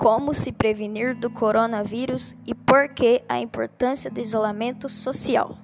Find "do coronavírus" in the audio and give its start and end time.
1.14-2.34